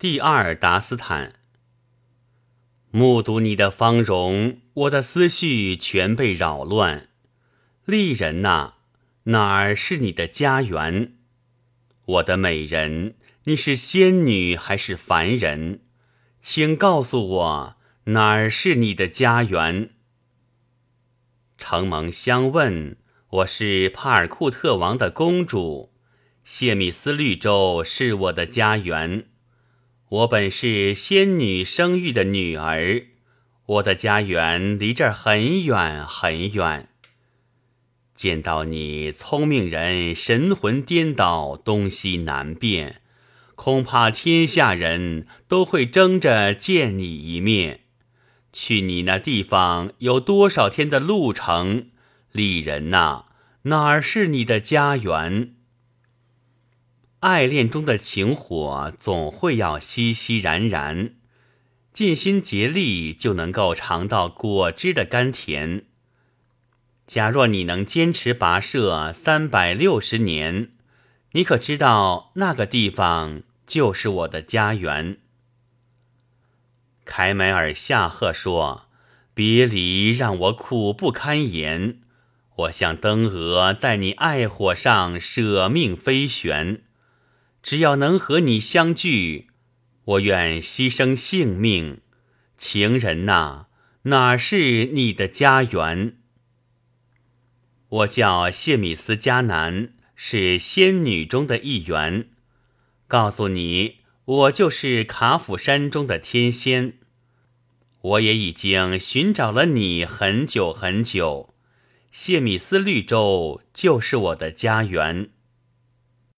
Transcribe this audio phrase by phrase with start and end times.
[0.00, 1.34] 第二达斯坦，
[2.90, 7.10] 目睹你的芳容，我的思绪全被扰乱。
[7.84, 8.76] 丽人呐，
[9.24, 11.18] 哪儿是你的家园？
[12.06, 15.82] 我的美人，你是仙女还是凡人？
[16.40, 19.90] 请告诉我，哪儿是你的家园？
[21.58, 22.96] 承蒙相问，
[23.28, 25.92] 我是帕尔库特王的公主，
[26.42, 29.26] 谢米斯绿洲是我的家园。
[30.10, 33.04] 我本是仙女生育的女儿，
[33.64, 36.88] 我的家园离这儿很远很远。
[38.16, 43.02] 见到你，聪明人神魂颠倒，东西难辨，
[43.54, 47.82] 恐怕天下人都会争着见你一面。
[48.52, 51.86] 去你那地方有多少天的路程？
[52.32, 53.26] 丽人呐，
[53.62, 55.54] 哪儿是你的家园？
[57.20, 61.16] 爱恋中的情火总会要熙熙然然，
[61.92, 65.84] 尽心竭力就能够尝到果汁的甘甜。
[67.06, 70.70] 假若你能坚持跋涉三百六十年，
[71.32, 75.18] 你可知道那个地方就是我的家园？
[77.04, 78.86] 凯美尔下赫说
[79.34, 82.00] ：“别离让我苦不堪言，
[82.56, 86.84] 我像灯蛾在你爱火上舍命飞旋。”
[87.62, 89.48] 只要能和你相聚，
[90.04, 92.00] 我愿牺牲性命。
[92.56, 93.66] 情人呐，
[94.02, 96.16] 哪是你的家园？
[97.88, 102.28] 我叫谢米斯迦南，是仙女中的一员。
[103.06, 106.98] 告诉你，我就是卡府山中的天仙。
[108.02, 111.54] 我也已经寻找了你很久很久。
[112.12, 115.30] 谢米斯绿洲就是我的家园。